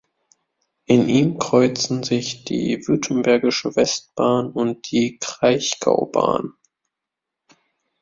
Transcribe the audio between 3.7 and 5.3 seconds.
Westbahn und die